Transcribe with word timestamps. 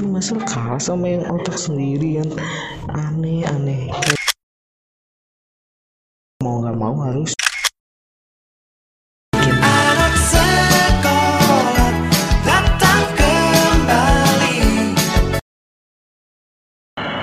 gitu 0.00 0.08
masa 0.08 0.32
kalah 0.48 0.80
sama 0.80 1.12
yang 1.12 1.28
otak 1.28 1.60
sendiri 1.60 2.24
kan. 2.24 2.32
Aneh 2.88 3.44
aneh. 3.44 3.92
Mau 6.40 6.64
nggak 6.64 6.76
mau 6.80 6.96
harus 7.04 7.36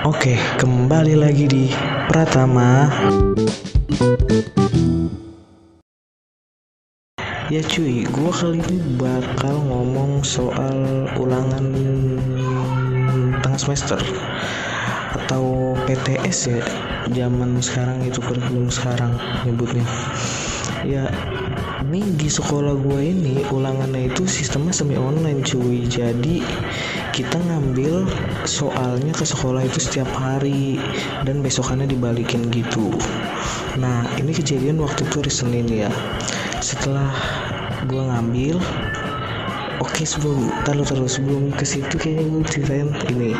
Oke, 0.06 0.38
kembali 0.62 1.18
lagi 1.18 1.50
di 1.50 1.64
Pratama. 2.06 2.86
Ya 7.48 7.64
cuy, 7.64 8.04
gua 8.12 8.28
kali 8.28 8.60
ini 8.60 9.00
bakal 9.00 9.56
ngomong 9.64 10.20
soal 10.20 11.08
ulangan 11.16 11.64
tengah 13.40 13.56
semester 13.56 13.96
atau 15.16 15.72
PTS 15.88 16.52
ya 16.52 16.60
zaman 17.08 17.56
sekarang 17.64 18.04
itu 18.04 18.20
kurikulum 18.20 18.68
sekarang 18.68 19.16
nyebutnya. 19.48 19.80
Ya 20.84 21.08
ini 21.88 22.20
di 22.20 22.28
sekolah 22.28 22.84
gue 22.84 23.00
ini 23.16 23.40
ulangannya 23.48 24.12
itu 24.12 24.28
sistemnya 24.28 24.76
semi 24.76 25.00
online 25.00 25.40
cuy. 25.40 25.88
Jadi 25.88 26.44
kita 27.16 27.40
ngambil 27.48 28.12
soalnya 28.44 29.16
ke 29.16 29.24
sekolah 29.24 29.64
itu 29.64 29.80
setiap 29.80 30.12
hari 30.12 30.76
dan 31.24 31.40
besokannya 31.40 31.88
dibalikin 31.88 32.52
gitu. 32.52 32.92
Nah 33.80 34.04
ini 34.20 34.36
kejadian 34.36 34.84
waktu 34.84 35.08
itu 35.08 35.24
hari 35.24 35.32
Senin 35.32 35.64
ya 35.64 35.88
setelah 36.68 37.08
gue 37.88 38.02
ngambil 38.04 38.60
Oke 39.80 40.04
sebelum 40.04 40.52
taruh 40.68 40.84
taruh 40.84 41.08
sebelum 41.08 41.48
ke 41.56 41.64
situ 41.64 41.96
kayaknya 41.96 42.28
gue 42.28 42.42
ceritain 42.44 42.88
ini 43.08 43.32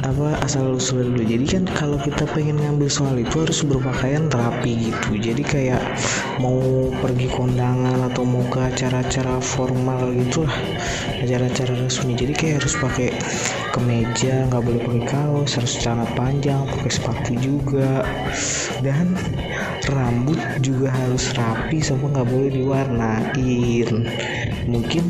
apa 0.00 0.36
asal 0.44 0.76
usulnya 0.76 1.12
dulu. 1.12 1.24
Jadi 1.24 1.44
kan 1.46 1.64
kalau 1.76 1.98
kita 2.00 2.24
pengen 2.32 2.56
ngambil 2.60 2.88
soal 2.88 3.16
itu 3.20 3.44
harus 3.44 3.60
berpakaian 3.64 4.32
rapi 4.32 4.90
gitu. 4.90 5.10
Jadi 5.20 5.42
kayak 5.44 5.82
mau 6.40 6.88
pergi 7.04 7.28
kondangan 7.28 8.08
atau 8.08 8.24
mau 8.24 8.44
ke 8.48 8.60
acara-acara 8.60 9.38
formal 9.44 10.08
gitu 10.16 10.48
lah, 10.48 10.56
acara-acara 11.20 11.72
resmi. 11.84 12.16
Jadi 12.16 12.32
kayak 12.32 12.64
harus 12.64 12.74
pakai 12.80 13.08
kemeja, 13.76 14.48
nggak 14.48 14.62
boleh 14.64 14.80
pakai 14.82 15.04
kaos, 15.06 15.50
harus 15.60 15.72
celana 15.78 16.06
panjang, 16.16 16.64
pakai 16.64 16.90
sepatu 16.90 17.32
juga, 17.38 18.02
dan 18.80 19.14
rambut 19.90 20.40
juga 20.64 20.90
harus 20.90 21.30
rapi 21.36 21.78
sama 21.84 22.08
nggak 22.10 22.28
boleh 22.28 22.50
diwarnain. 22.50 23.90
Mungkin 24.70 25.04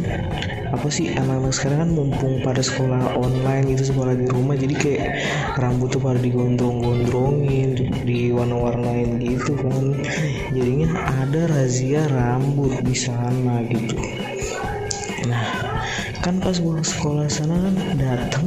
apa 0.70 0.86
sih 0.86 1.10
anak-anak 1.10 1.50
sekarang 1.50 1.78
kan 1.82 1.90
mumpung 1.90 2.34
pada 2.46 2.62
sekolah 2.62 3.18
online 3.18 3.74
gitu 3.74 3.90
sekolah 3.90 4.14
di 4.14 4.26
rumah 4.30 4.54
jadi 4.54 4.74
kayak 4.78 5.08
rambut 5.58 5.90
tuh 5.90 5.98
pada 5.98 6.22
digondrong-gondrongin 6.22 7.74
di- 7.74 7.90
diwarna-warnain 8.06 9.18
gitu 9.18 9.58
kan. 9.58 9.98
Jadinya 10.54 10.88
ada 11.26 11.50
razia 11.50 12.06
rambut 12.06 12.70
di 12.86 12.94
sana 12.94 13.66
gitu. 13.66 13.98
Nah 15.26 15.42
kan 16.20 16.36
pas 16.38 16.54
gue 16.54 16.76
sekolah 16.84 17.26
sana 17.32 17.56
kan 17.56 17.74
datang 17.96 18.46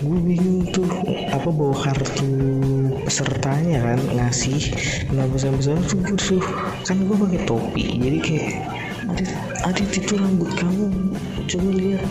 gue 0.00 0.18
bingung 0.22 0.64
tuh 0.70 0.86
apa 1.34 1.50
bawa 1.50 1.76
kartu 1.76 2.32
pesertanya 3.04 3.92
kan 3.92 4.00
ngasih. 4.16 4.72
Nah 5.12 5.28
besar-besar 5.28 5.76
tuh 5.84 6.00
gue 6.00 6.16
tuh 6.16 6.40
kan 6.88 6.96
gue 6.96 7.16
pakai 7.16 7.40
topi 7.44 8.00
jadi 8.00 8.18
kayak 8.24 8.48
Adit, 9.02 9.28
Adit 9.66 9.90
itu 9.98 10.14
rambut 10.14 10.46
kamu 10.54 10.86
coba 11.48 11.70
lihat 11.74 12.04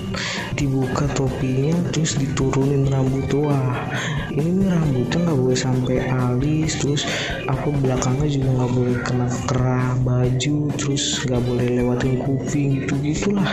dibuka 0.55 1.05
topinya 1.15 1.75
terus 1.91 2.15
diturunin 2.19 2.87
rambut. 2.91 3.27
Wah 3.33 3.87
ini 4.31 4.63
nih 4.63 4.67
rambutnya 4.71 5.17
nggak 5.27 5.39
boleh 5.39 5.57
sampai 5.59 5.97
alis 6.07 6.79
terus 6.79 7.03
apa 7.47 7.67
belakangnya 7.67 8.27
juga 8.31 8.49
nggak 8.61 8.71
boleh 8.71 8.97
kena 9.03 9.27
kerah 9.47 9.87
baju 10.03 10.57
terus 10.79 11.03
nggak 11.27 11.41
boleh 11.43 11.67
lewatin 11.81 12.15
kuping 12.23 12.67
gitu 12.83 12.93
gitulah. 13.03 13.49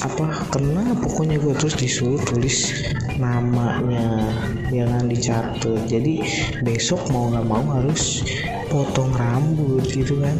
Apa 0.00 0.48
kena 0.48 0.96
pokoknya 0.96 1.36
gue 1.40 1.54
terus 1.56 1.76
disuruh 1.76 2.20
tulis 2.24 2.72
namanya 3.20 4.32
jangan 4.72 5.04
dicatat. 5.08 5.80
Jadi 5.84 6.24
besok 6.64 7.04
mau 7.12 7.28
nggak 7.28 7.46
mau 7.48 7.64
harus 7.76 8.24
potong 8.70 9.10
rambut 9.18 9.82
gitu 9.90 10.22
kan 10.22 10.36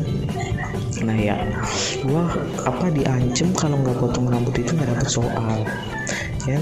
nah 1.04 1.16
ya. 1.16 1.36
Gua 2.04 2.28
apa 2.64 2.92
diancem 2.92 3.52
kalau 3.56 3.80
nggak 3.80 3.96
potong 4.00 4.28
rambut 4.28 4.54
itu 4.56 4.72
nggak 4.76 4.90
dapet 4.96 5.08
soal. 5.08 5.58
Ya 6.48 6.60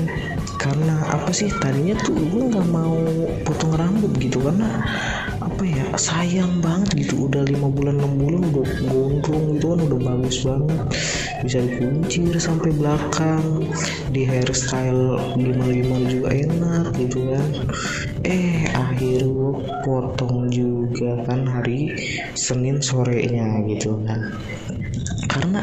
karena 0.59 0.99
apa 1.07 1.31
sih? 1.31 1.51
Tadinya 1.63 1.95
tuh 2.03 2.19
gue 2.19 2.43
nggak 2.51 2.69
mau 2.71 2.99
potong 3.47 3.79
rambut 3.79 4.11
gitu 4.19 4.43
karena 4.43 4.83
apa 5.39 5.63
ya? 5.63 5.87
Sayang 5.95 6.59
banget 6.59 6.99
gitu. 7.07 7.31
Udah 7.31 7.47
lima 7.47 7.71
bulan 7.71 8.03
enam 8.03 8.15
bulan 8.19 8.43
udah 8.51 8.67
gondrong 8.91 9.45
gitu 9.55 9.67
kan 9.75 9.79
udah 9.87 10.01
bagus 10.03 10.37
banget 10.43 10.81
bisa 11.43 11.63
dikuncir 11.63 12.35
sampai 12.39 12.75
belakang 12.75 13.71
di 14.11 14.27
hairstyle 14.27 15.19
gimana 15.39 15.73
gimana 15.73 16.07
juga 16.11 16.29
enak 16.35 16.87
gitu 16.99 17.19
kan. 17.31 17.47
Eh 18.27 18.67
akhir 18.75 19.23
potong 19.87 20.51
juga 20.51 21.23
kan 21.25 21.47
hari 21.47 21.95
Senin 22.35 22.83
sorenya 22.83 23.63
gitu 23.71 23.99
kan. 24.03 24.35
Karena 25.29 25.61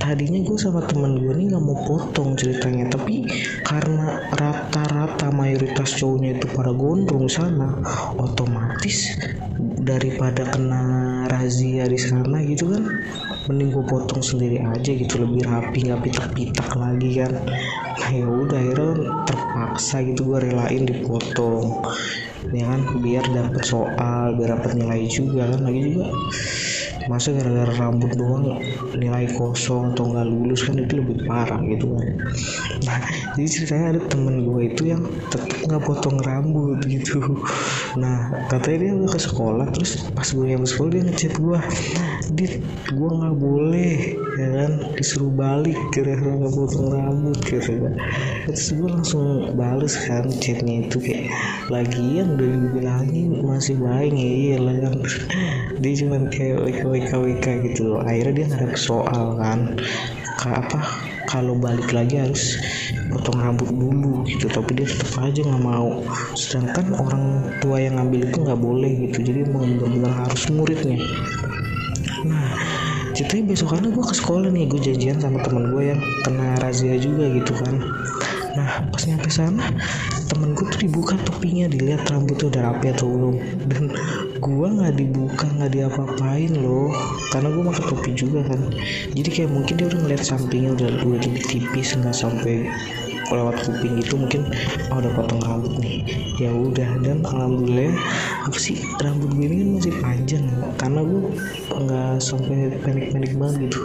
tadinya 0.00 0.40
gue 0.40 0.56
sama 0.56 0.80
temen 0.88 1.20
gue 1.20 1.34
nih 1.36 1.52
nggak 1.52 1.64
mau 1.64 1.76
potong 1.84 2.32
ceritanya 2.38 2.88
tapi 2.88 3.28
karena 3.66 4.24
rata-rata 4.32 5.28
mayoritas 5.28 5.92
cowoknya 5.98 6.40
itu 6.40 6.46
pada 6.56 6.72
gondrong 6.72 7.28
sana 7.28 7.78
otomatis 8.16 9.18
daripada 9.82 10.46
kena 10.48 10.82
razia 11.30 11.86
di 11.86 11.98
sana 11.98 12.42
gitu 12.42 12.74
kan. 12.74 12.84
Mending 13.46 13.70
gue 13.70 13.84
potong 13.86 14.22
sendiri 14.22 14.58
aja 14.60 14.90
gitu 14.90 15.22
lebih 15.22 15.46
rapi 15.46 15.86
nggak 15.86 16.02
pitak-pitak 16.02 16.70
lagi 16.74 17.10
kan. 17.22 17.32
Nah 17.96 18.10
ya 18.10 18.26
udah 18.26 18.58
akhirnya 18.58 18.92
terpaksa 19.30 20.02
gitu 20.02 20.34
gue 20.34 20.38
relain 20.50 20.82
dipotong. 20.84 21.86
Ya 22.50 22.66
kan 22.66 22.82
biar 22.98 23.24
dapet 23.30 23.62
soal 23.62 24.34
biar 24.34 24.58
dapet 24.58 24.74
nilai 24.74 25.06
juga 25.06 25.46
kan. 25.46 25.60
Lagi 25.62 25.80
juga 25.94 26.10
masa 27.08 27.32
gara-gara 27.32 27.72
rambut 27.78 28.12
doang 28.18 28.60
nilai 28.98 29.30
kosong 29.38 29.94
atau 29.94 30.12
nggak 30.12 30.26
lulus 30.28 30.66
kan 30.66 30.76
itu 30.76 31.00
lebih 31.00 31.24
parah 31.24 31.60
gitu 31.64 31.96
kan. 31.96 32.06
Nah 32.84 32.98
jadi 33.38 33.48
ceritanya 33.48 33.86
ada 33.96 34.00
temen 34.10 34.44
gue 34.44 34.60
itu 34.74 34.82
yang 34.90 35.02
tetap 35.32 35.48
nggak 35.64 35.82
potong 35.86 36.18
rambut 36.20 36.82
gitu. 36.84 37.22
Nah 37.96 38.44
katanya 38.52 38.78
dia 38.82 38.92
udah 38.98 39.10
ke 39.14 39.20
sekolah 39.20 39.66
terus 39.72 40.04
pas 40.12 40.28
gue 40.28 40.46
yang 40.50 40.66
sekolah 40.66 40.90
dia 40.92 41.02
ngechat 41.06 41.34
gue 41.38 41.58
dit 42.36 42.52
gue 42.90 43.10
nggak 43.10 43.36
boleh 43.38 43.94
ya 44.38 44.48
kan 44.56 44.72
disuruh 44.96 45.32
balik 45.32 45.76
gara-gara 45.94 46.32
nggak 46.36 46.54
potong 46.54 46.88
rambut 46.92 47.38
gitu 47.46 47.80
kan. 47.80 47.94
Terus 48.50 48.66
gue 48.76 48.88
langsung 48.90 49.26
bales 49.56 49.94
kan 50.04 50.28
chatnya 50.42 50.84
itu 50.84 50.98
kayak 51.00 51.32
lagian 51.72 52.36
udah 52.36 52.48
dibilangin 52.48 53.28
masih 53.40 53.76
baik 53.78 54.12
ya 54.12 54.30
iya 54.30 54.56
lah 54.60 54.76
kan. 54.84 54.94
Dia 55.80 55.92
cuman 56.04 56.28
kayak 56.28 56.58
WK 56.90 57.10
WK 57.14 57.46
gitu 57.70 57.94
loh. 57.94 58.00
Akhirnya 58.02 58.44
dia 58.44 58.46
ada 58.50 58.74
soal 58.74 59.38
kan. 59.38 59.78
Ka 60.40 60.60
apa 60.60 60.80
kalau 61.30 61.54
balik 61.54 61.94
lagi 61.94 62.18
harus 62.18 62.58
potong 63.14 63.38
rambut 63.38 63.70
dulu 63.70 64.26
gitu. 64.26 64.50
Tapi 64.50 64.82
dia 64.82 64.86
tetap 64.90 65.22
aja 65.22 65.40
nggak 65.46 65.62
mau. 65.62 66.02
Sedangkan 66.34 66.98
orang 66.98 67.24
tua 67.62 67.78
yang 67.78 67.96
ngambil 68.02 68.26
itu 68.26 68.38
nggak 68.42 68.60
boleh 68.60 68.92
gitu. 69.08 69.18
Jadi 69.22 69.38
emang 69.46 69.78
benar-benar 69.78 70.26
harus 70.26 70.42
muridnya. 70.50 70.98
Nah 72.26 72.58
ceritanya 73.14 73.52
besokannya 73.54 73.90
gue 73.94 74.04
ke 74.04 74.14
sekolah 74.18 74.48
nih. 74.50 74.64
Gue 74.66 74.80
janjian 74.82 75.18
sama 75.22 75.38
temen 75.46 75.70
gue 75.70 75.94
yang 75.94 76.00
kena 76.26 76.58
razia 76.58 76.98
juga 76.98 77.30
gitu 77.30 77.52
kan. 77.54 77.74
Nah 78.58 78.70
pas 78.90 79.02
nyampe 79.06 79.30
sana 79.30 79.62
temen 80.26 80.54
gue 80.54 80.66
tuh 80.66 80.80
dibuka 80.82 81.14
topinya 81.26 81.66
dilihat 81.66 82.06
rambutnya 82.10 82.48
udah 82.50 82.62
rapi 82.70 82.86
atau 82.90 83.06
belum. 83.06 83.34
Dan 83.70 83.84
gue 84.40 84.66
nggak 84.72 84.96
dibuka 84.96 85.44
nggak 85.60 85.72
diapa-apain 85.76 86.52
loh. 86.56 86.88
Karena 87.28 87.52
gue 87.52 87.62
pakai 87.68 87.84
topi 87.92 88.10
juga 88.16 88.40
kan. 88.48 88.60
Jadi 89.12 89.28
kayak 89.28 89.50
mungkin 89.52 89.74
dia 89.76 89.86
udah 89.92 90.00
ngeliat 90.00 90.22
sampingnya 90.24 90.70
udah 90.74 90.88
udah 91.04 91.20
tipis 91.46 91.92
nggak 91.94 92.16
sampai 92.16 92.66
lewat 93.36 93.56
kuping 93.66 93.98
gitu 94.02 94.14
mungkin 94.18 94.42
oh 94.90 94.98
udah 94.98 95.12
potong 95.14 95.42
rambut 95.42 95.72
nih. 95.78 96.02
Ya 96.40 96.50
udah 96.50 96.90
dan 97.04 97.20
alhamdulillah 97.22 97.94
apa 98.48 98.56
sih 98.56 98.80
rambut 99.00 99.30
gue 99.36 99.46
ini 99.46 99.56
kan 99.60 99.68
masih 99.76 99.94
panjang 100.00 100.44
karena 100.80 101.00
gue 101.04 101.22
nggak 101.70 102.14
sampai 102.18 102.56
pendek-pendek 102.80 103.32
banget 103.36 103.56
gitu. 103.68 103.78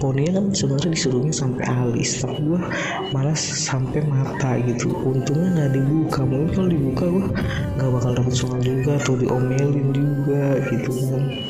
Poninya 0.00 0.40
kan 0.40 0.44
sebenarnya 0.52 0.90
disuruhnya 0.94 1.34
sampai 1.34 1.64
alis 1.68 2.10
tapi 2.24 2.40
gue 2.42 2.60
malah 3.12 3.36
sampai 3.38 4.00
mata 4.08 4.56
gitu. 4.64 4.90
Untungnya 5.04 5.48
nggak 5.54 5.70
dibuka 5.76 6.20
mungkin 6.24 6.50
kalau 6.54 6.68
dibuka 6.70 7.04
gue 7.06 7.24
nggak 7.78 7.90
bakal 7.92 8.10
dapet 8.16 8.34
soal 8.34 8.60
juga 8.60 8.96
atau 8.98 9.14
diomelin 9.16 9.88
juga 9.92 10.58
gitu 10.72 10.90
kan 11.12 11.47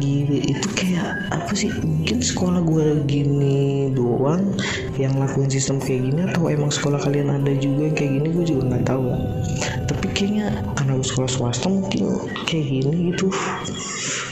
lagi 0.00 0.48
itu 0.48 0.68
kayak 0.80 1.28
apa 1.28 1.52
sih 1.52 1.68
mungkin 1.84 2.24
sekolah 2.24 2.64
gue 2.64 3.04
gini 3.04 3.92
doang 3.92 4.56
yang 4.96 5.12
lakuin 5.20 5.52
sistem 5.52 5.76
kayak 5.76 6.08
gini 6.08 6.20
atau 6.24 6.48
emang 6.48 6.72
sekolah 6.72 6.96
kalian 7.04 7.28
ada 7.28 7.52
juga 7.60 7.84
yang 7.84 7.92
kayak 7.92 8.12
gini 8.16 8.28
gue 8.32 8.44
juga 8.48 8.62
nggak 8.72 8.88
tahu. 8.88 9.12
Tapi 9.92 10.06
kayaknya 10.16 10.56
karena 10.72 10.96
gue 10.96 11.04
sekolah 11.04 11.28
swasta 11.28 11.68
mungkin 11.68 12.16
kayak 12.48 12.64
gini 12.64 13.12
gitu. 13.12 13.28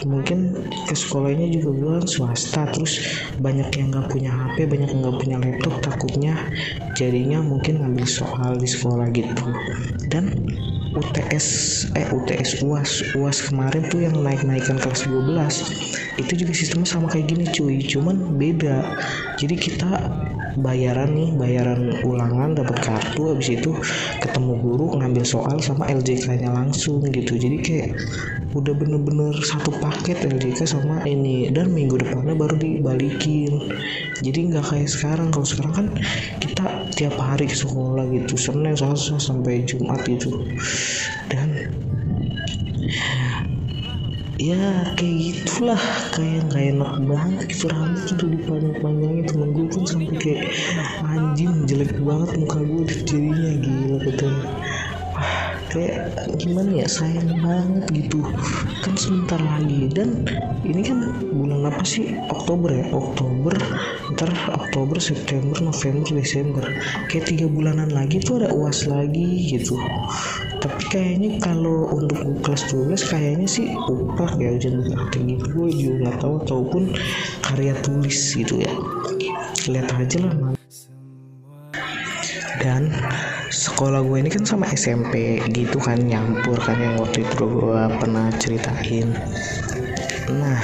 Mungkin 0.08 0.56
ke 0.88 0.96
sekolahnya 0.96 1.52
juga 1.52 1.70
gue 1.76 1.96
swasta 2.08 2.64
terus 2.72 3.04
banyak 3.36 3.68
yang 3.76 3.92
nggak 3.92 4.08
punya 4.08 4.32
HP 4.32 4.72
banyak 4.72 4.88
yang 4.88 5.00
nggak 5.04 5.18
punya 5.20 5.36
laptop 5.36 5.74
takutnya 5.84 6.32
jadinya 6.96 7.44
mungkin 7.44 7.84
ngambil 7.84 8.08
soal 8.08 8.56
di 8.56 8.64
sekolah 8.64 9.12
gitu. 9.12 9.36
Dan 10.08 10.32
UTS 10.98 11.46
eh 11.94 12.06
UTS 12.10 12.64
UAS 12.64 13.14
UAS 13.14 13.38
kemarin 13.46 13.84
tuh 13.86 14.02
yang 14.02 14.18
naik-naikan 14.18 14.80
kelas 14.80 15.06
12 15.06 15.57
itu 16.18 16.32
juga 16.44 16.52
sistemnya 16.52 16.88
sama 16.88 17.06
kayak 17.06 17.26
gini 17.30 17.44
cuy. 17.48 17.78
Cuman 17.82 18.36
beda. 18.36 18.98
Jadi 19.38 19.54
kita 19.54 19.90
bayaran 20.58 21.14
nih 21.14 21.30
bayaran 21.38 22.02
ulangan 22.02 22.58
dapat 22.58 22.82
kartu 22.82 23.30
habis 23.30 23.54
itu 23.54 23.70
ketemu 24.18 24.58
guru 24.58 24.98
ngambil 24.98 25.22
soal 25.22 25.62
sama 25.62 25.86
LJK 25.86 26.42
nya 26.42 26.50
langsung 26.50 26.98
gitu. 27.06 27.38
Jadi 27.38 27.56
kayak 27.62 27.90
udah 28.58 28.74
bener-bener 28.74 29.36
satu 29.44 29.70
paket 29.78 30.26
LJK 30.26 30.66
sama 30.66 31.06
ini. 31.06 31.46
Dan 31.54 31.70
minggu 31.70 32.02
depannya 32.02 32.34
baru 32.34 32.58
dibalikin. 32.58 33.70
Jadi 34.18 34.38
nggak 34.50 34.74
kayak 34.74 34.90
sekarang. 34.90 35.30
Kalau 35.30 35.46
sekarang 35.46 35.72
kan 35.74 35.86
kita 36.42 36.90
tiap 36.98 37.14
hari 37.14 37.46
ke 37.46 37.54
sekolah 37.54 38.10
gitu. 38.10 38.34
Senin 38.34 38.74
Selasa 38.74 39.22
sampai 39.22 39.62
Jumat 39.62 40.02
gitu. 40.02 40.42
Dan 41.30 41.54
ya 44.38 44.94
kayak 44.94 45.16
gitulah. 45.18 45.82
Kayak 46.14 46.46
nggak 46.48 46.64
enak 46.78 46.92
banget 47.04 47.40
gitu 47.50 47.66
rambut 47.68 48.06
udah 48.14 48.28
dipanjang-panjangin. 48.38 49.24
Temen 49.26 49.48
gue 49.50 49.66
pun 49.66 49.82
sampai 49.84 50.16
kayak 50.22 50.42
anjing 51.02 51.54
jelek 51.66 51.92
banget 51.98 52.30
muka 52.38 52.58
gue 52.62 52.82
jadinya. 52.86 53.50
Gila 53.58 53.96
katanya 54.06 54.46
kayak 55.68 56.16
gimana 56.40 56.84
ya 56.84 56.88
sayang 56.88 57.40
banget 57.40 57.84
gitu. 57.92 58.20
Kan 58.84 58.94
sebentar 58.96 59.40
lagi. 59.40 59.88
Dan 59.92 60.24
ini 60.64 60.80
kan 60.84 60.98
bulan 61.32 61.68
apa 61.68 61.84
sih? 61.84 62.16
Oktober 62.28 62.72
ya? 62.72 62.86
Oktober 62.92 63.54
ntar 64.16 64.30
Oktober 64.50 64.96
September 64.98 65.56
November 65.60 66.08
Desember. 66.08 66.64
Kayak 67.12 67.24
tiga 67.30 67.46
bulanan 67.46 67.92
lagi 67.92 68.20
tuh 68.20 68.42
ada 68.42 68.50
uas 68.52 68.88
lagi 68.88 69.52
gitu. 69.52 69.76
Tapi 70.58 70.82
kayaknya 70.90 71.38
kalau 71.38 71.92
untuk 71.94 72.42
kelas 72.42 72.66
12 72.72 72.98
kayaknya 73.12 73.46
sih 73.46 73.72
upah 73.76 74.34
ya 74.40 74.58
ujian 74.58 74.82
praktek 74.82 75.22
gitu 75.22 75.46
gue 75.54 75.68
juga 75.70 75.94
nggak 76.08 76.16
tahu. 76.24 76.34
Ataupun 76.42 76.82
karya 77.44 77.74
tulis 77.84 78.18
gitu 78.34 78.60
ya. 78.60 78.72
Lihat 79.68 79.92
aja 79.94 80.18
lah 80.24 80.58
dan 82.58 82.90
sekolah 83.78 84.02
gue 84.02 84.18
ini 84.18 84.26
kan 84.26 84.42
sama 84.42 84.66
SMP 84.74 85.38
gitu 85.54 85.78
kan 85.78 86.02
nyampur 86.02 86.58
kan 86.58 86.74
yang 86.82 86.98
waktu 86.98 87.22
itu 87.22 87.46
gue 87.46 87.78
pernah 88.02 88.26
ceritain. 88.34 89.14
Nah 90.34 90.58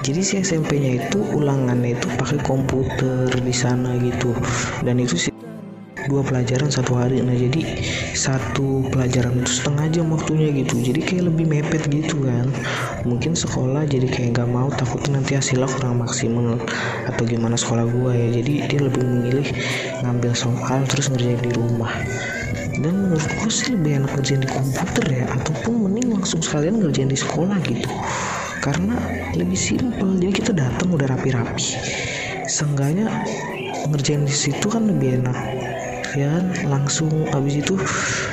jadi 0.00 0.24
si 0.24 0.40
SMP-nya 0.40 0.96
itu 0.96 1.20
ulangannya 1.36 1.92
itu 1.92 2.08
pakai 2.16 2.40
komputer 2.40 3.28
di 3.36 3.52
sana 3.52 3.92
gitu. 4.00 4.32
Dan 4.80 4.96
itu 4.96 5.12
sih 5.12 5.32
dua 6.08 6.24
pelajaran 6.24 6.72
satu 6.72 6.96
hari. 6.96 7.20
Nah 7.20 7.36
jadi 7.36 7.84
satu 8.16 8.88
pelajaran 8.88 9.44
itu 9.44 9.60
setengah 9.60 9.84
jam 9.92 10.08
waktunya 10.08 10.48
gitu. 10.56 10.80
Jadi 10.80 11.04
kayak 11.04 11.36
lebih 11.36 11.44
mepet 11.44 11.84
gitu 11.92 12.16
kan. 12.24 12.48
Mungkin 13.04 13.36
sekolah 13.36 13.84
jadi 13.84 14.08
kayak 14.08 14.40
gak 14.40 14.48
mau 14.48 14.72
takutnya 14.72 15.20
nanti 15.20 15.36
hasilnya 15.36 15.68
kurang 15.68 16.00
maksimal 16.00 16.56
atau 17.12 17.22
gimana 17.28 17.60
sekolah 17.60 17.84
gua 17.92 18.16
ya. 18.16 18.40
Jadi 18.40 18.72
dia 18.72 18.80
lebih 18.80 19.04
memilih 19.04 19.52
ngambil 20.00 20.32
soal 20.32 20.80
terus 20.88 21.12
ngerjain 21.12 21.44
di 21.44 21.52
rumah 21.52 21.92
dan 22.80 22.94
menurut 23.06 23.22
gue 23.22 23.50
sih 23.52 23.74
lebih 23.74 24.02
enak 24.02 24.10
ngerjain 24.18 24.42
di 24.42 24.50
komputer 24.50 25.04
ya 25.06 25.24
ataupun 25.30 25.86
mending 25.86 26.08
langsung 26.10 26.42
sekalian 26.42 26.82
ngerjain 26.82 27.10
di 27.10 27.18
sekolah 27.18 27.58
gitu. 27.68 27.86
Karena 28.58 28.96
lebih 29.36 29.58
simpel 29.60 30.16
jadi 30.18 30.32
kita 30.32 30.52
datang 30.56 30.90
udah 30.90 31.06
rapi-rapi. 31.14 31.76
Seenggaknya 32.48 33.06
ngerjain 33.92 34.24
di 34.24 34.34
situ 34.34 34.66
kan 34.66 34.88
lebih 34.88 35.22
enak. 35.22 35.38
Ya 36.14 36.30
langsung 36.70 37.10
habis 37.34 37.58
itu 37.58 37.74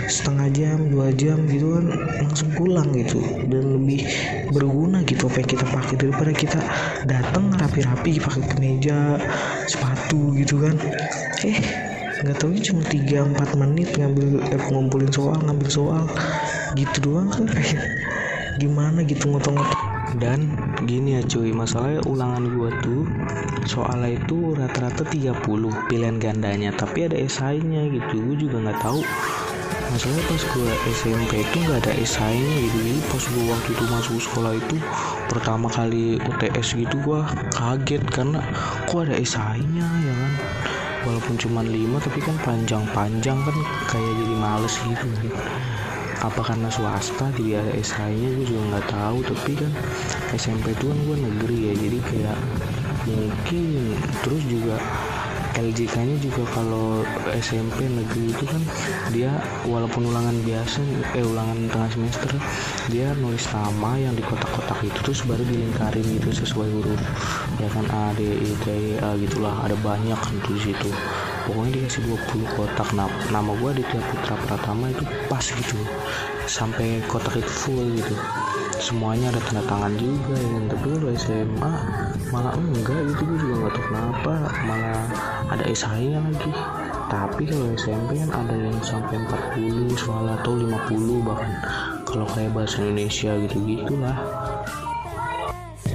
setengah 0.06 0.54
jam 0.54 0.78
dua 0.94 1.10
jam 1.18 1.50
gitu 1.50 1.78
kan 1.78 1.86
langsung 2.26 2.50
pulang 2.58 2.90
gitu. 2.96 3.22
Dan 3.46 3.78
lebih 3.78 4.08
berguna 4.56 5.06
gitu 5.06 5.30
apa 5.30 5.44
yang 5.44 5.50
kita 5.54 5.66
pakai 5.70 5.96
daripada 6.00 6.32
kita 6.34 6.60
datang 7.06 7.52
rapi-rapi 7.58 8.22
pakai 8.22 8.44
kemeja 8.56 9.20
sepatu 9.70 10.34
gitu 10.38 10.62
kan. 10.62 10.78
Eh 11.44 11.91
nggak 12.22 12.38
taunya 12.38 12.62
cuma 12.62 12.82
3-4 12.86 13.62
menit 13.62 13.90
ngambil 13.98 14.28
eh, 14.54 14.62
ngumpulin 14.70 15.10
soal 15.10 15.38
ngambil 15.42 15.70
soal. 15.70 16.04
Gitu 16.78 16.98
doang 17.02 17.34
kan. 17.34 17.50
Kayak 17.50 17.82
gimana 18.62 19.02
gitu 19.02 19.32
ngotong-ngotong 19.34 19.90
dan 20.20 20.44
gini 20.84 21.16
ya 21.18 21.22
cuy 21.24 21.56
masalahnya 21.56 22.04
ulangan 22.04 22.44
gua 22.52 22.70
tuh 22.84 23.08
soalnya 23.64 24.20
itu 24.20 24.54
rata-rata 24.54 25.08
30 25.08 25.42
pilihan 25.90 26.18
gandanya. 26.22 26.70
Tapi 26.76 27.10
ada 27.10 27.18
esainya 27.18 27.88
gitu 27.90 28.22
gue 28.22 28.38
juga 28.48 28.60
nggak 28.60 28.80
tahu. 28.84 29.02
Masalahnya 29.92 30.24
pas 30.24 30.44
gue 30.56 30.72
SMP 31.04 31.32
itu 31.44 31.58
nggak 31.64 31.80
ada 31.84 31.94
esainya 32.00 32.56
gitu. 32.70 32.78
Jadi 32.86 33.02
pas 33.08 33.24
gue 33.24 33.44
waktu 33.50 33.70
itu 33.74 33.84
masuk 33.88 34.18
sekolah 34.24 34.54
itu 34.56 34.76
pertama 35.32 35.72
kali 35.72 36.20
UTS 36.20 36.76
gitu 36.76 36.96
gue 37.08 37.22
kaget 37.56 38.04
karena 38.12 38.44
kok 38.84 39.08
ada 39.08 39.16
esainya 39.16 39.88
ya 40.04 40.14
kan 40.14 40.32
walaupun 41.06 41.36
cuma 41.38 41.65
5 41.65 41.74
tapi 42.06 42.19
kan 42.21 42.36
panjang-panjang 42.45 43.38
kan 43.42 43.57
kayak 43.89 44.13
jadi 44.21 44.36
males 44.38 44.75
gitu. 44.81 45.07
Kan 45.18 45.33
apa 46.21 46.38
karena 46.45 46.69
swasta 46.69 47.33
jadi 47.33 47.65
ada 47.65 47.74
esainya 47.81 48.30
gue 48.38 48.45
juga 48.45 48.62
nggak 48.75 48.88
tahu. 48.94 49.18
Tapi 49.25 49.51
kan 49.57 49.71
SMP 50.38 50.77
itu 50.77 50.86
kan 50.86 51.00
gue 51.09 51.18
negeri 51.18 51.57
ya 51.69 51.74
jadi 51.74 52.00
kayak 52.06 52.38
mungkin 53.09 53.98
terus 54.21 54.44
juga 54.45 54.77
LJK 55.51 55.95
nya 56.07 56.15
juga 56.24 56.44
kalau 56.56 57.03
SMP 57.36 57.83
negeri 57.88 58.31
itu 58.31 58.45
kan 58.48 58.62
dia 59.12 59.31
walaupun 59.68 60.07
ulangan 60.07 60.36
biasa 60.48 60.80
eh 61.15 61.25
ulangan 61.25 61.68
tengah 61.68 61.89
semester 61.92 62.31
dia 62.88 63.12
nulis 63.19 63.44
nama 63.51 64.00
yang 64.00 64.15
di 64.15 64.24
kotak-kotak 64.24 64.80
itu 64.88 65.00
terus 65.03 65.19
baru 65.27 65.44
dilingkarin 65.44 66.07
gitu 66.19 66.31
sesuai 66.45 66.69
huruf. 66.71 67.01
Ya 67.59 67.68
kan 67.68 67.83
A 67.92 68.15
D 68.15 68.24
E 68.24 68.51
T 68.63 68.65
E 68.71 68.94
A 69.03 69.15
gitulah 69.19 69.59
ada 69.68 69.75
banyak 69.83 70.18
kan 70.18 70.36
di 70.48 70.56
situ 70.62 70.89
pokoknya 71.51 71.83
dikasih 71.83 72.01
20 72.07 72.56
kotak. 72.56 72.88
Nah, 72.95 73.12
nama 73.27 73.51
di 73.75 73.83
tiap 73.83 74.00
putra 74.07 74.39
pratama 74.48 74.88
itu 74.88 75.03
pas 75.27 75.43
gitu. 75.43 75.75
Sampai 76.48 77.03
kotak 77.12 77.36
itu 77.43 77.51
full 77.51 77.84
gitu. 78.00 78.15
Semuanya 78.79 79.36
ada 79.36 79.43
tanda 79.43 79.67
tangan 79.67 79.91
juga. 80.00 80.39
Ya 80.39 80.48
kan 80.55 80.63
tapi 80.72 80.86
kalau 80.96 81.12
SMA 81.20 81.74
malah 82.31 82.55
enggak 82.55 83.00
gitu 83.12 83.22
gue 83.27 83.38
juga 83.43 83.53
nggak 83.67 83.74
tahu 83.75 83.86
kenapa. 83.91 84.34
Malah 84.63 85.00
ada 85.51 85.63
esainya 85.67 86.24
lagi. 86.24 86.51
Tapi 87.12 87.43
kalau 87.43 87.67
SMP 87.75 88.24
kan 88.24 88.31
ada 88.31 88.55
yang 88.55 88.79
sampai 88.79 89.20
40 89.60 89.91
soal 90.00 90.31
atau 90.31 90.55
50 90.55 91.27
bahkan. 91.27 91.51
Kalau 92.08 92.24
kayak 92.31 92.55
bahasa 92.55 92.79
Indonesia 92.79 93.36
gitu 93.36 93.60
gitulah 93.67 94.15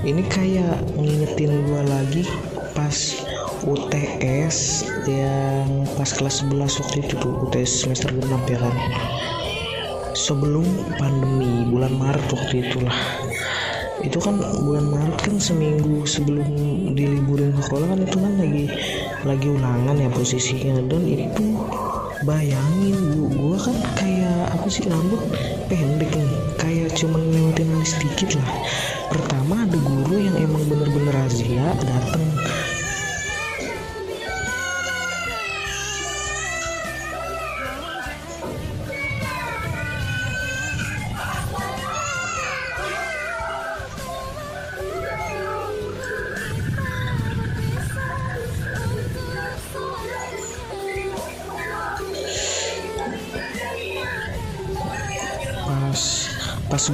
ini 0.06 0.22
kayak 0.30 0.86
ngingetin 0.94 1.66
gua 1.66 1.82
lagi 1.82 2.22
pas 2.76 2.94
UTS 3.66 4.87
yang 5.11 5.90
pas 5.99 6.06
kelas 6.06 6.46
11 6.46 6.78
waktu 6.78 6.96
itu 7.02 7.14
tuh 7.18 7.35
UTS 7.50 7.82
semester 7.82 8.14
genap 8.14 8.46
ya 8.46 8.62
kan? 8.62 8.75
Sebelum 10.14 10.62
pandemi 10.94 11.66
bulan 11.66 11.99
Maret 11.99 12.30
waktu 12.30 12.62
itulah. 12.62 12.94
Itu 14.06 14.23
kan 14.23 14.38
bulan 14.38 14.87
Maret 14.87 15.18
kan 15.18 15.37
seminggu 15.42 16.06
sebelum 16.06 16.46
diliburin 16.94 17.58
sekolah 17.58 17.90
kan 17.90 18.06
itu 18.06 18.16
kan 18.23 18.32
lagi 18.38 18.64
lagi 19.26 19.49
ulangan 19.50 19.99
ya 19.99 20.14
posisinya. 20.14 20.87
Dan 20.87 21.02
itu 21.02 21.58
bayangin 22.23 22.94
gua, 23.18 23.28
gua 23.35 23.58
kan 23.66 23.76
kayak 23.99 24.54
apa 24.54 24.66
sih 24.70 24.87
rambut 24.87 25.18
pendek 25.66 26.14
nih? 26.14 26.38
Kayak 26.54 26.94
cuman 26.94 27.35
lewatin 27.35 27.82
sedikit 27.82 28.38
lah. 28.38 28.50
Pertama 29.11 29.66
ada 29.66 29.78
guru 29.82 30.23
yang 30.23 30.38
emang 30.38 30.62
bener-bener 30.70 31.14
razia 31.18 31.75
dateng 31.82 32.36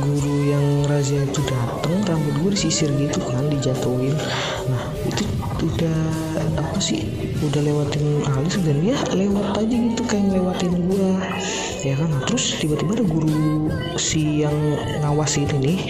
guru 0.00 0.34
yang 0.48 0.66
razia 0.88 1.26
itu 1.26 1.40
dateng 1.44 2.00
rambut 2.08 2.34
gue 2.40 2.50
disisir 2.56 2.88
gitu 2.96 3.20
kan 3.28 3.44
dijatuhin. 3.50 4.16
Nah 4.70 4.82
itu 5.04 5.24
udah 5.62 6.00
apa 6.58 6.78
sih 6.82 7.06
udah 7.42 7.60
lewatin 7.62 8.24
alis 8.38 8.56
dan 8.62 8.78
dia 8.82 8.96
lewat 9.12 9.58
aja 9.58 9.76
gitu 9.76 10.02
kayak 10.06 10.24
ngelewatin 10.30 10.72
gue 10.88 11.10
ya 11.82 11.98
kan? 11.98 12.08
Nah, 12.08 12.22
terus 12.30 12.62
tiba-tiba 12.62 13.02
ada 13.02 13.04
guru 13.06 13.68
si 13.98 14.46
yang 14.46 14.54
ngawas 15.02 15.34
ini 15.34 15.56
nih 15.58 15.80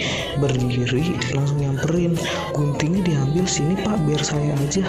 berdiri 0.41 1.13
langsung 1.37 1.61
nyamperin. 1.61 2.17
Guntingnya 2.57 3.01
diambil 3.05 3.45
sini 3.45 3.77
pak 3.77 4.01
biar 4.09 4.21
saya 4.25 4.57
aja. 4.57 4.83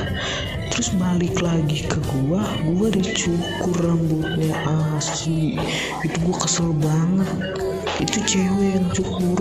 Terus 0.73 0.90
balik 0.99 1.38
lagi 1.38 1.87
ke 1.87 2.00
gua 2.11 2.42
gua 2.66 2.88
dicukur 2.90 3.76
rambutnya 3.78 4.56
asli. 4.97 5.61
Itu 6.02 6.16
gua 6.25 6.37
kesel 6.40 6.73
banget 6.80 7.63
itu 8.02 8.18
cewek 8.26 8.70
yang 8.74 8.86
cukur 8.90 9.38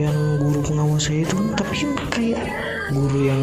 yang 0.00 0.16
guru 0.40 0.60
pengawas 0.64 1.12
saya 1.12 1.28
itu 1.28 1.36
tapi 1.52 1.74
kayak 2.08 2.40
guru 2.90 3.18
yang 3.28 3.42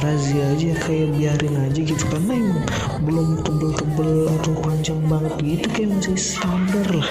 razia 0.00 0.44
aja 0.56 0.72
kayak 0.86 1.08
biarin 1.18 1.56
aja 1.68 1.80
gitu. 1.82 2.04
Karena 2.08 2.32
emang 2.38 2.62
belum 3.04 3.28
tebel-tebel 3.44 4.30
atau 4.40 4.52
panjang 4.64 5.00
banget 5.10 5.34
gitu 5.42 5.66
kayak 5.74 5.90
masih 5.98 6.16
standar 6.16 6.88
lah. 6.88 7.10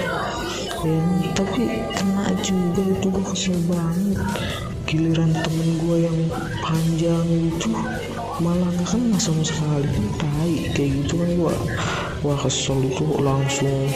Ya 0.80 0.96
tapi 1.36 1.84
kena 1.92 2.26
juga 2.40 2.82
itu 2.82 3.06
gue 3.12 3.24
kesel 3.30 3.58
banget. 3.68 4.18
Giliran 4.88 5.30
temen 5.30 5.68
gue 5.78 5.96
yang 6.08 6.18
panjang 6.64 7.26
itu 7.28 7.70
malah 8.40 8.70
nggak 8.74 8.88
kena 8.88 9.18
sama 9.20 9.44
sekali. 9.44 9.86
Tai 10.18 10.52
kayak 10.74 10.90
gitu 11.04 11.14
kan 11.20 11.30
gue 11.36 11.54
wah 12.24 12.38
kesel 12.40 12.80
itu 12.84 13.04
langsung 13.20 13.86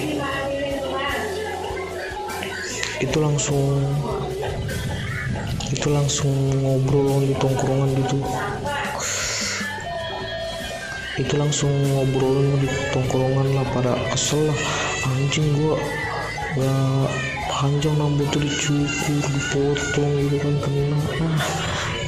itu 3.05 3.19
langsung 3.21 3.85
itu 5.69 5.89
langsung 5.93 6.33
ngobrol 6.65 7.21
di 7.29 7.37
tongkrongan 7.37 7.91
gitu. 8.01 8.19
Itu 11.21 11.35
langsung 11.37 11.69
ngobrol 11.69 12.65
di 12.65 12.69
tongkrongan 12.97 13.61
lah 13.61 13.67
pada 13.77 13.93
kesel 14.17 14.49
lah. 14.49 14.59
Anjing 15.13 15.45
gua 15.61 15.77
nggak 16.57 17.09
panjang 17.53 17.97
rambut 18.01 18.27
tuh 18.33 18.41
dicukur 18.41 19.21
dipotong 19.21 20.13
gitu 20.25 20.37
kan 20.41 20.55
kena. 20.65 20.99
Ah 21.29 21.45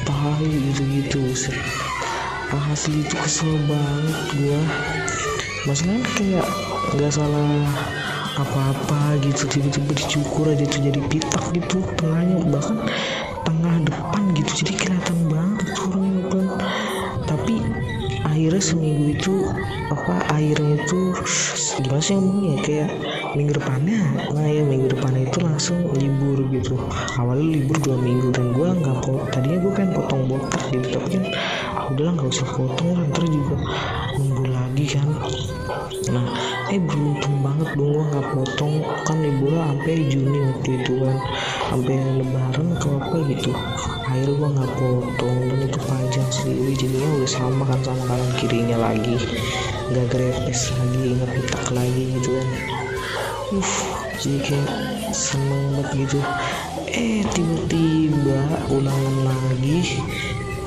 tai 0.07 0.47
gitu 0.47 0.83
gitu 0.97 1.21
ah, 2.55 2.71
asli 2.71 3.03
itu 3.03 3.15
kesel 3.21 3.53
banget 3.69 4.17
gua. 4.39 4.61
Masalahnya 5.67 6.07
kayak 6.15 6.47
nggak 6.95 7.11
salah 7.11 7.67
apa-apa 8.37 9.17
gitu 9.25 9.49
tiba-tiba 9.49 9.91
dicukur 9.97 10.45
aja 10.53 10.65
tuh 10.69 10.81
jadi 10.85 11.01
pitak 11.09 11.45
gitu 11.57 11.81
tengahnya 11.97 12.37
bahkan 12.53 12.77
tengah 13.41 13.75
depan 13.81 14.23
gitu 14.37 14.51
jadi 14.61 14.73
kelihatan 14.77 15.17
banget 15.25 15.67
orangnya 15.81 16.21
kan 16.29 16.47
tapi 17.25 17.53
akhirnya 18.27 18.61
seminggu 18.61 19.05
itu 19.17 19.33
apa 19.89 20.13
airnya 20.37 20.77
itu 20.77 20.99
gimana 21.81 22.01
sih 22.01 22.13
ngomongnya 22.13 22.57
kayak 22.61 22.89
minggu 23.33 23.53
depannya 23.57 23.99
nah 24.33 24.45
ya 24.45 24.61
minggu 24.65 24.87
depannya 24.93 25.29
itu 25.29 25.39
langsung 25.41 25.77
libur 25.93 26.41
gitu. 26.49 26.77
Awalnya 27.17 27.61
libur 27.61 27.77
dua 27.85 27.97
minggu 28.01 28.33
dan 28.33 28.53
gue 28.53 28.67
nggak 28.81 28.97
tadinya 29.33 29.57
gue 29.61 29.71
pengen 29.73 29.91
potong 29.93 30.23
botak 30.29 30.61
gitu 30.73 30.87
tapi 30.93 31.07
kan 31.17 31.23
ah 31.77 31.85
udahlah 31.89 32.13
nggak 32.17 32.29
usah 32.33 32.47
potong 32.53 32.93
lah 32.93 33.05
juga 33.25 33.55
lagi 34.77 34.93
kan. 34.93 35.09
Nah 36.13 36.25
eh 36.69 36.77
beruntung 36.77 37.41
banget 37.41 37.73
dong 37.73 37.97
gue 37.97 38.05
nggak 38.13 38.27
potong. 38.29 38.85
Kan 39.09 39.17
liburnya 39.25 39.73
sampai 39.73 40.05
Juni 40.05 40.39
waktu 40.45 40.69
itu 40.77 40.93
kan. 41.01 41.17
Sampai 41.73 41.95
lebaran 41.97 42.67
ke 42.77 42.87
apa 42.93 43.17
gitu. 43.25 43.49
Akhirnya 44.05 44.33
gue 44.37 44.49
nggak 44.53 44.71
potong 44.77 45.37
dan 45.49 45.59
itu 45.65 45.79
panjang 45.89 46.29
sendiri 46.29 46.71
jadinya 46.77 47.09
udah 47.17 47.31
sama 47.33 47.63
kan 47.65 47.79
sama 47.81 48.03
kanan 48.05 48.31
kirinya 48.37 48.77
lagi. 48.77 49.17
Nggak 49.89 50.05
grepes 50.13 50.61
lagi 50.77 51.01
nggak 51.17 51.31
pitak 51.33 51.65
lagi 51.73 52.03
gitu 52.13 52.29
kan. 52.37 52.47
Uh 53.57 53.73
jadi 54.21 54.37
kayak 54.45 54.69
seneng 55.09 55.73
banget 55.73 56.05
gitu. 56.05 56.19
Eh 56.85 57.25
tiba-tiba 57.33 58.41
ulangan 58.69 59.17
lagi. 59.25 60.05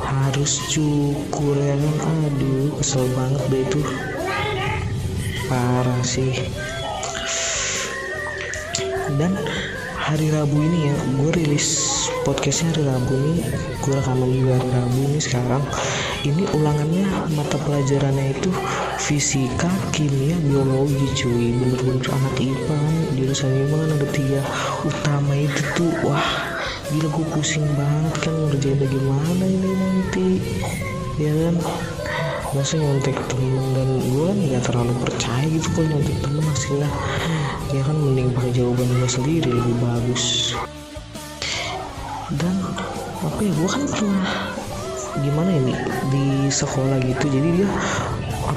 Harus 0.02 0.58
cukur 0.66 1.54
ya 1.54 1.78
kan. 1.78 2.16
Aduh 2.26 2.69
kesel 2.80 3.04
banget 3.12 3.44
deh 3.52 3.60
itu. 3.60 3.80
Parah 5.52 6.00
sih. 6.00 6.32
Dan 9.20 9.36
hari 10.00 10.32
Rabu 10.32 10.56
ini 10.56 10.88
ya 10.88 10.96
gue 11.20 11.30
rilis 11.36 11.92
podcastnya 12.24 12.72
hari 12.72 12.82
Rabu 12.88 13.14
nih 13.20 13.38
gue 13.84 13.92
rekaman 14.00 14.32
juga 14.32 14.56
hari 14.56 14.70
Rabu 14.72 14.98
ini 15.12 15.20
sekarang. 15.20 15.62
Ini 16.24 16.42
ulangannya 16.56 17.04
mata 17.36 17.60
pelajarannya 17.68 18.32
itu 18.32 18.48
fisika 18.96 19.68
kimia 19.92 20.40
biologi 20.40 21.04
cuy. 21.20 21.52
Bener-bener 21.60 22.08
anak 22.16 22.34
IPA 22.40 22.80
jurusan 23.20 23.50
IPA 23.60 23.76
kan 23.76 23.90
ada 23.92 24.08
tiga. 24.08 24.40
Utama 24.88 25.32
itu 25.36 25.62
tuh 25.76 25.92
wah 26.08 26.28
gila 26.88 27.08
gue 27.12 27.26
pusing 27.36 27.68
banget 27.76 28.14
kan 28.24 28.34
ngerjain 28.48 28.76
bagaimana 28.80 29.44
ini 29.44 29.70
nanti. 29.76 30.28
Ya 31.20 31.32
kan 31.36 31.56
masa 32.50 32.82
nyontek 32.82 33.14
temen 33.30 33.62
dan 33.78 33.88
gue 34.10 34.28
nggak 34.50 34.66
terlalu 34.66 34.90
percaya 35.06 35.46
gitu 35.46 35.70
kalau 35.70 35.86
nyontek 35.86 36.18
temen 36.18 36.42
hasilnya 36.42 36.90
ya 37.70 37.82
kan 37.86 37.94
mending 37.94 38.34
pakai 38.34 38.50
jawaban 38.50 38.90
gue 38.90 39.06
sendiri 39.06 39.50
lebih 39.54 39.76
bagus. 39.78 40.54
Dan 42.34 42.54
apa 43.22 43.38
ya 43.38 43.52
gue 43.54 43.68
kan 43.70 43.82
pernah 43.86 44.30
gimana 45.22 45.50
ini 45.62 45.74
di 46.10 46.24
sekolah 46.50 46.98
gitu. 47.06 47.26
Jadi 47.30 47.48
dia 47.62 47.70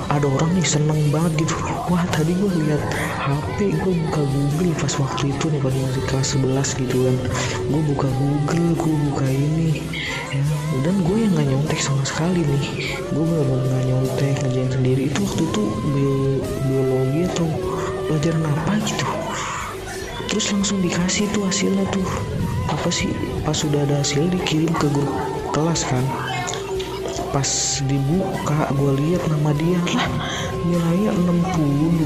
ada 0.10 0.28
orang 0.28 0.52
nih 0.56 0.68
seneng 0.68 1.00
banget 1.10 1.46
gitu. 1.46 1.56
Wah 1.90 2.04
tadi 2.12 2.34
gue 2.38 2.52
lihat 2.64 2.82
HP 3.20 3.76
gue 3.82 3.94
buka 4.08 4.22
Google 4.24 4.74
pas 4.78 4.94
waktu 5.00 5.24
itu 5.34 5.46
nih 5.50 5.60
pada 5.62 5.78
masih 5.78 6.04
kelas 6.10 6.28
11 6.38 6.82
gitu 6.86 6.98
kan. 7.08 7.16
Gue 7.70 7.82
buka 7.94 8.08
Google 8.20 8.68
gue 8.78 8.96
buka 9.12 9.26
ini. 9.28 9.84
Ya 10.34 10.44
dan 10.84 10.96
gue 11.06 11.18
yang 11.22 11.32
nggak 11.38 11.48
nyontek 11.54 11.80
sama 11.80 12.04
sekali 12.04 12.42
nih. 12.44 12.64
Gue 13.14 13.24
bener-bener 13.24 13.66
nggak 13.70 13.86
nyontek 13.90 14.36
ngerjain 14.44 14.72
sendiri. 14.74 15.02
Itu 15.12 15.20
waktu 15.24 15.44
itu 15.46 15.64
bio- 15.94 16.44
biologi 16.66 17.22
atau 17.30 17.48
pelajaran 18.10 18.44
apa 18.48 18.74
gitu. 18.84 19.08
Terus 20.34 20.46
langsung 20.50 20.82
dikasih 20.82 21.30
tuh 21.30 21.46
hasilnya 21.46 21.86
tuh. 21.94 22.06
Apa 22.72 22.90
sih? 22.90 23.12
Pas 23.46 23.54
sudah 23.54 23.86
ada 23.86 24.02
hasil 24.02 24.32
dikirim 24.34 24.72
ke 24.74 24.88
grup 24.90 25.12
kelas 25.54 25.86
kan 25.86 26.02
pas 27.34 27.82
dibuka 27.90 28.70
gue 28.78 28.92
lihat 29.02 29.26
nama 29.26 29.52
dia. 29.58 29.82
Lah 29.98 30.08
nilainya 30.70 31.12
60 31.18 32.06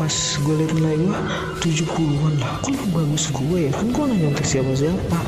pas 0.00 0.16
gue 0.40 0.54
lihat 0.60 0.72
nilai 0.76 0.96
gue 0.96 1.16
70-an 1.60 2.34
lah 2.40 2.52
kok 2.64 2.80
bagus 2.96 3.28
gue 3.28 3.68
ya? 3.68 3.72
Kan 3.76 3.92
gue 3.92 4.04
nyontek 4.16 4.46
siapa-siapa. 4.48 5.18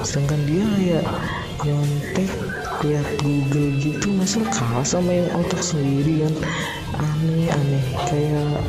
Sedangkan 0.00 0.40
dia 0.48 0.64
kayak 0.64 1.04
nyontek 1.68 2.30
lihat 2.80 3.08
Google 3.20 3.70
gitu 3.76 4.08
masa 4.16 4.40
kalah 4.48 4.86
sama 4.88 5.12
yang 5.12 5.28
otak 5.36 5.60
sendiri 5.60 6.24
kan? 6.24 6.34
Aneh 6.96 7.52
aneh. 7.52 7.84
Kayak 8.08 8.64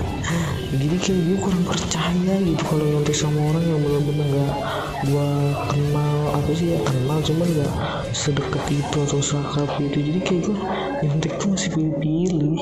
jadi 0.75 0.97
kayak 0.99 1.21
gue 1.31 1.37
kurang 1.39 1.63
percaya 1.63 2.33
gitu 2.43 2.63
kalau 2.67 2.83
nyontek 2.83 3.15
sama 3.15 3.39
orang 3.55 3.63
yang 3.63 3.79
bener-bener 3.87 4.27
gak 4.35 4.53
gue 4.99 5.29
kenal 5.71 6.15
apa 6.35 6.51
sih 6.51 6.75
ya 6.75 6.79
kenal 6.83 7.23
cuman 7.23 7.47
gak 7.55 7.73
sedekat 8.11 8.63
itu 8.67 8.97
atau 9.07 9.21
sakrab 9.23 9.69
gitu. 9.79 10.03
Jadi 10.03 10.19
kayak 10.23 10.41
gue 10.47 10.57
nyontek 11.07 11.33
tuh 11.39 11.47
masih 11.55 11.69
pilih-pilih 11.71 12.59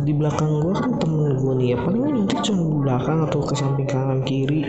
di 0.00 0.12
belakang 0.16 0.64
gue 0.64 0.72
kan 0.72 0.90
temen 0.96 1.36
gue 1.36 1.52
nih 1.60 1.68
ya 1.74 1.76
paling 1.82 2.00
nyontek 2.00 2.40
cuma 2.46 2.62
di 2.62 2.78
belakang 2.86 3.18
atau 3.26 3.40
ke 3.42 3.54
samping 3.58 3.88
kanan 3.90 4.20
kiri. 4.22 4.62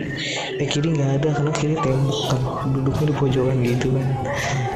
Eh 0.58 0.66
kiri 0.66 0.88
nggak 0.92 1.22
ada 1.22 1.28
karena 1.38 1.52
kiri 1.54 1.76
tembok 1.78 2.20
kan 2.34 2.40
duduknya 2.74 3.04
di 3.06 3.14
pojokan 3.14 3.58
gitu 3.62 3.88
kan. 3.94 4.06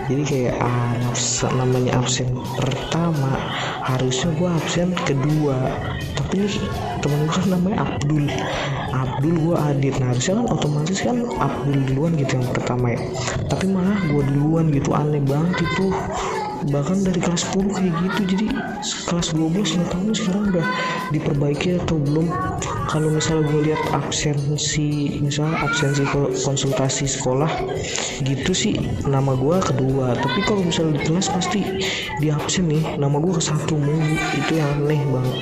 Jadi 0.07 0.23
kayak 0.23 0.55
ah 0.63 0.95
absen, 1.11 1.51
namanya 1.59 1.99
absen 1.99 2.31
pertama 2.55 3.35
harusnya 3.83 4.31
gue 4.39 4.49
absen 4.63 4.89
kedua. 5.03 5.59
Tapi 6.15 6.47
temen 7.03 7.19
gue 7.27 7.35
kan 7.35 7.47
namanya 7.51 7.77
Abdul 7.83 8.31
Abdul 9.05 9.37
gue 9.37 9.57
Adit. 9.59 9.95
Nah 10.01 10.15
harusnya 10.15 10.41
kan 10.41 10.47
otomatis 10.49 10.99
kan 11.05 11.17
Abdul 11.37 11.79
duluan 11.93 12.13
gitu 12.17 12.41
yang 12.41 12.49
pertama 12.55 12.97
ya. 12.97 13.01
Tapi 13.53 13.67
malah 13.69 14.01
gue 14.09 14.23
duluan 14.33 14.73
gitu 14.73 14.97
aneh 14.97 15.21
banget 15.21 15.61
itu. 15.61 15.93
Bahkan 16.67 17.05
dari 17.05 17.21
kelas 17.21 17.47
10 17.53 17.69
kayak 17.69 17.93
gitu 18.01 18.21
jadi 18.33 18.47
kelas 18.83 19.29
12 19.37 19.77
nggak 19.77 19.91
tahu 19.93 20.09
sekarang 20.17 20.45
udah 20.51 20.67
diperbaiki 21.13 21.79
atau 21.79 22.01
belum? 22.01 22.27
Kalau 22.91 23.13
misalnya 23.13 23.45
gue 23.53 23.61
lihat 23.71 23.83
absensi 23.93 25.21
misalnya 25.21 25.63
absensi 25.63 26.03
ko- 26.09 26.33
konsultasi 26.33 27.05
sekolah 27.07 27.51
gitu 28.25 28.51
sih 28.57 28.75
nama 29.05 29.37
gue 29.37 29.57
kedua. 29.63 30.17
Tapi 30.17 30.41
kalau 30.49 30.65
misalnya 30.65 30.97
di 30.99 31.03
kelas 31.07 31.29
pasti 31.31 31.61
di 32.25 32.29
absen 32.33 32.67
nih 32.73 32.99
nama 32.99 33.21
gue 33.21 33.33
ke 33.37 33.43
satu 33.43 33.77
mulu. 33.77 34.17
Itu 34.35 34.53
yang 34.57 34.81
aneh 34.81 35.03
banget. 35.13 35.39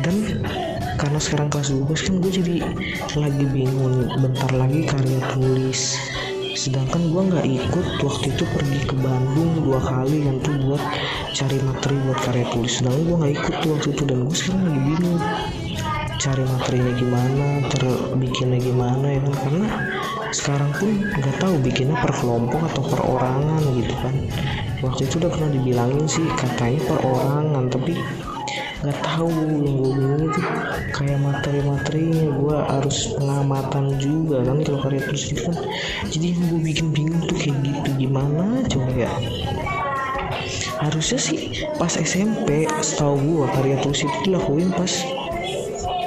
Dan 0.00 0.16
karena 1.00 1.16
sekarang 1.16 1.48
kelas 1.48 1.72
12 1.72 1.96
kan 1.96 2.14
gue 2.20 2.32
jadi 2.44 2.54
lagi 3.16 3.44
bingung 3.48 4.04
bentar 4.20 4.52
lagi 4.52 4.84
karya 4.84 5.20
tulis. 5.32 5.96
Sedangkan 6.52 7.08
gue 7.08 7.22
nggak 7.24 7.46
ikut 7.48 7.86
waktu 8.04 8.26
itu 8.36 8.44
pergi 8.44 8.80
ke 8.84 8.94
Bandung 9.00 9.64
dua 9.64 9.80
kali 9.80 10.28
kan 10.28 10.36
tuh 10.44 10.60
buat 10.60 10.82
cari 11.32 11.56
materi 11.64 11.96
buat 12.04 12.20
karya 12.20 12.44
tulis. 12.52 12.72
Sedangkan 12.76 13.00
gue 13.08 13.16
nggak 13.16 13.32
ikut 13.32 13.54
tuh 13.64 13.68
waktu 13.72 13.88
itu 13.96 14.02
dan 14.04 14.18
gue 14.28 14.36
sekarang 14.36 14.62
lagi 14.68 14.80
bingung 14.84 15.18
cari 16.20 16.44
materinya 16.44 16.92
gimana 17.00 17.46
terbikinnya 17.72 18.58
gimana 18.60 19.06
ya 19.08 19.20
kan. 19.24 19.34
Karena 19.40 19.66
sekarang 20.36 20.70
pun 20.76 20.88
nggak 21.16 21.36
tahu 21.40 21.54
bikinnya 21.64 21.96
per 21.96 22.12
kelompok 22.12 22.60
atau 22.76 22.82
per 22.84 23.00
orangan 23.08 23.62
gitu 23.72 23.94
kan. 24.04 24.14
Waktu 24.84 25.00
itu 25.08 25.14
udah 25.16 25.30
pernah 25.32 25.48
dibilangin 25.48 26.04
sih 26.04 26.28
katanya 26.36 26.80
per 26.84 27.00
orangan 27.08 27.64
tapi 27.72 27.96
nggak 28.80 28.98
tahu 29.04 29.28
yang 29.28 29.76
gue 29.76 29.92
bingung 29.92 30.24
itu 30.24 30.40
kayak 30.96 31.20
materi-materinya 31.20 32.32
gue 32.32 32.56
harus 32.64 33.12
pengamatan 33.12 33.84
juga 34.00 34.40
kan 34.40 34.56
kalau 34.64 34.80
karya 34.80 35.04
tulis 35.04 35.24
itu 35.28 35.42
kan. 35.44 35.56
Jadi 36.08 36.26
yang 36.32 36.44
gue 36.48 36.60
bikin 36.64 36.86
bingung 36.96 37.20
tuh 37.28 37.36
kayak 37.36 37.60
gitu 37.60 37.90
gimana? 38.00 38.64
Coba 38.72 38.92
ya. 38.96 39.12
Harusnya 40.80 41.20
sih 41.20 41.68
pas 41.76 41.92
SMP 41.92 42.64
setahu 42.80 43.20
gue 43.20 43.46
karya 43.52 43.76
tulis 43.84 44.00
itu 44.00 44.16
dilakuin 44.24 44.72
pas 44.72 44.92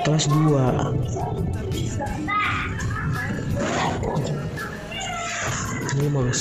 kelas 0.03 0.25
2 0.33 1.13
ini 5.93 6.09
mau 6.09 6.25
enggak 6.25 6.35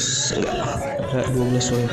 enggak 1.12 1.26
12 1.28 1.60
soalnya 1.60 1.92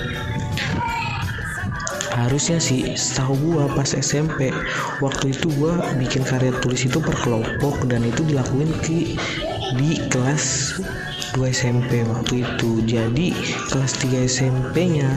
harusnya 2.28 2.60
sih 2.60 2.98
setahu 2.98 3.38
gua 3.40 3.70
pas 3.72 3.88
SMP 3.96 4.52
waktu 5.00 5.32
itu 5.32 5.48
gua 5.56 5.80
bikin 5.96 6.26
karya 6.26 6.52
tulis 6.60 6.84
itu 6.84 7.00
per 7.00 7.16
kelompok 7.22 7.86
dan 7.88 8.04
itu 8.04 8.26
dilakuin 8.26 8.74
di 8.84 9.16
di 9.78 10.02
kelas 10.10 10.76
2 11.38 11.46
SMP 11.54 12.02
waktu 12.10 12.42
itu. 12.42 12.82
Jadi 12.90 13.38
kelas 13.70 13.94
3 14.02 14.26
SMP 14.26 15.00
nya 15.00 15.10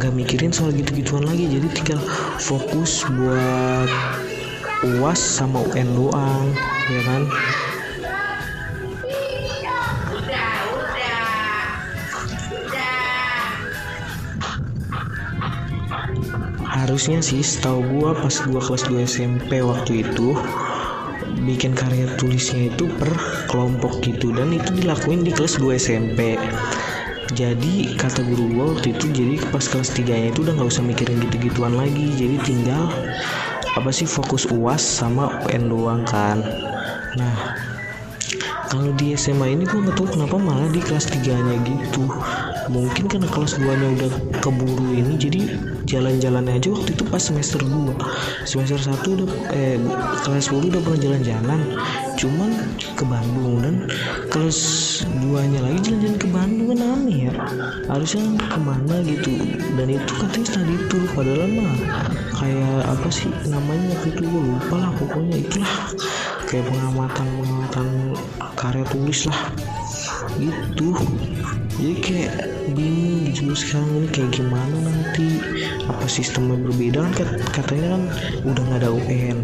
nggak 0.00 0.12
mikirin 0.16 0.48
soal 0.48 0.72
gitu-gituan 0.72 1.28
lagi. 1.28 1.44
Jadi 1.44 1.68
tinggal 1.76 2.00
fokus 2.40 3.04
buat 3.04 3.90
UAS 4.86 5.18
sama 5.18 5.58
UN 5.74 5.90
doang 5.98 6.46
ya 6.86 7.00
kan 7.02 7.22
harusnya 16.98 17.22
sih 17.22 17.46
setahu 17.46 17.78
gua 17.94 18.10
pas 18.10 18.42
gua 18.42 18.58
kelas 18.58 18.90
2 18.90 19.06
SMP 19.06 19.62
waktu 19.62 20.02
itu 20.02 20.34
bikin 21.46 21.70
karya 21.70 22.10
tulisnya 22.18 22.74
itu 22.74 22.90
per 22.98 23.06
kelompok 23.46 24.02
gitu 24.02 24.34
dan 24.34 24.50
itu 24.50 24.82
dilakuin 24.82 25.22
di 25.22 25.30
kelas 25.30 25.62
2 25.62 25.78
SMP 25.78 26.34
jadi 27.38 27.94
kata 27.94 28.26
guru 28.26 28.50
gua 28.50 28.64
waktu 28.74 28.98
itu 28.98 29.14
jadi 29.14 29.38
pas 29.46 29.62
kelas 29.62 29.94
3 29.94 30.10
nya 30.10 30.34
itu 30.34 30.42
udah 30.42 30.58
nggak 30.58 30.70
usah 30.74 30.82
mikirin 30.82 31.22
gitu-gituan 31.22 31.78
lagi 31.78 32.18
jadi 32.18 32.34
tinggal 32.42 32.90
apa 33.78 33.94
sih 33.94 34.10
fokus 34.10 34.50
uas 34.50 34.82
sama 34.82 35.38
UN 35.46 35.70
doang 35.70 36.02
kan. 36.02 36.42
Nah 37.14 37.54
kalau 38.74 38.90
di 38.98 39.14
SMA 39.14 39.54
ini 39.54 39.70
gue 39.70 39.86
nggak 39.86 39.94
tahu 39.94 40.18
kenapa 40.18 40.34
malah 40.34 40.66
di 40.74 40.82
kelas 40.82 41.14
3 41.14 41.24
nya 41.24 41.56
gitu 41.62 42.10
mungkin 42.68 43.04
karena 43.08 43.28
kelas 43.32 43.56
2 43.56 43.64
nya 43.64 43.88
udah 43.96 44.10
keburu 44.44 44.88
ini 44.92 45.16
jadi 45.16 45.40
jalan-jalannya 45.88 46.60
aja 46.60 46.68
waktu 46.68 46.90
itu 46.92 47.04
pas 47.08 47.22
semester 47.24 47.64
2 47.64 47.96
semester 48.44 48.76
1 48.76 49.08
udah 49.08 49.28
eh 49.56 49.80
kelas 50.24 50.52
10 50.52 50.68
udah 50.68 50.80
pernah 50.84 51.00
jalan-jalan. 51.00 51.60
Cuman 52.18 52.50
ke 52.98 53.04
Bandung 53.06 53.62
dan 53.62 53.74
kelas 54.28 54.58
2 55.22 55.50
nya 55.54 55.60
lagi 55.64 55.78
jalan-jalan 55.80 56.18
ke 56.18 56.28
Bandung 56.28 56.66
kan 56.74 56.80
aneh 56.84 57.18
ya. 57.30 57.34
Harusnya 57.88 58.22
ke 58.36 58.58
mana 58.60 58.96
gitu. 59.06 59.32
Dan 59.80 59.88
itu 59.88 60.12
katanya 60.18 60.46
study 60.52 60.76
tour 60.92 61.04
padahal 61.16 61.48
mah 61.48 61.72
kayak 62.36 62.78
apa 62.84 63.08
sih 63.08 63.30
namanya 63.48 63.96
waktu 63.96 64.08
itu 64.12 64.22
gue 64.28 64.42
lupa 64.44 64.76
lah 64.76 64.90
pokoknya. 65.00 65.36
Itulah 65.40 65.74
kayak 66.50 66.64
pengamatan 66.68 67.26
pengamatan 67.40 67.86
karya 68.58 68.84
tulis 68.92 69.20
lah. 69.30 69.40
Gitu 70.36 70.92
jadi 71.78 71.94
kayak 72.02 72.36
bingung 72.74 73.30
gitu 73.30 73.54
sekarang 73.54 74.02
ini 74.02 74.08
kayak 74.10 74.30
gimana 74.34 74.76
nanti? 74.82 75.38
Apa 75.86 76.06
sistemnya 76.10 76.58
berbeda 76.58 77.06
kan? 77.06 77.12
Kat- 77.14 77.38
katanya 77.54 77.86
kan 77.94 78.02
udah 78.42 78.62
nggak 78.66 78.80
ada 78.82 78.90
UN 78.90 79.38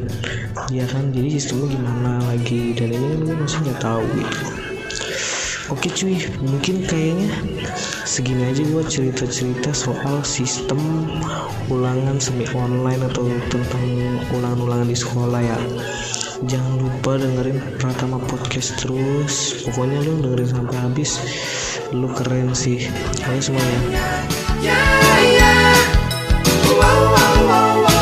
ya 0.74 0.84
kan? 0.90 1.14
Jadi 1.14 1.28
sistemnya 1.38 1.78
gimana 1.78 2.10
lagi? 2.26 2.74
Dan 2.74 2.90
ini 2.90 3.06
kan 3.14 3.20
gue 3.22 3.36
masih 3.38 3.58
nggak 3.64 3.80
tahu 3.80 4.04
gitu. 4.18 4.46
Oke 5.72 5.88
cuy, 5.88 6.20
mungkin 6.44 6.84
kayaknya 6.84 7.30
segini 8.04 8.52
aja 8.52 8.60
gue 8.68 8.84
cerita-cerita 8.84 9.72
soal 9.72 10.20
sistem 10.20 11.08
ulangan 11.72 12.20
semi 12.20 12.44
online 12.52 13.00
atau 13.08 13.24
tentang 13.48 13.84
ulangan-ulangan 14.28 14.84
di 14.84 14.98
sekolah 14.98 15.40
ya. 15.40 15.56
Jangan 16.44 16.76
lupa 16.76 17.16
dengerin 17.16 17.56
Pratama 17.80 18.20
Podcast 18.20 18.76
terus. 18.76 19.64
Pokoknya 19.64 20.04
lu 20.04 20.20
dengerin 20.20 20.48
sampai 20.52 20.76
habis. 20.76 21.16
Lu 21.88 22.04
keren 22.12 22.52
sih. 22.52 22.84
Ayo 23.24 23.40
semuanya. 23.40 23.80
Yeah, 24.60 25.40
yeah. 25.40 25.72
Wow, 26.76 27.13